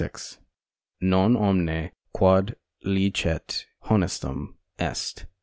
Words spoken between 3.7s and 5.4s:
honestum est. D.